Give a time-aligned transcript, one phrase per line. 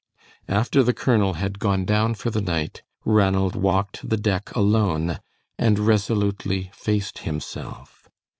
[0.49, 5.19] After the colonel had gone down for the night, Ranald walked the deck alone
[5.59, 8.09] and resolutely faced himself.